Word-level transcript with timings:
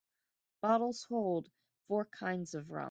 Bottles 0.63 1.03
hold 1.09 1.47
four 1.87 2.05
kinds 2.05 2.55
of 2.55 2.71
rum. 2.71 2.79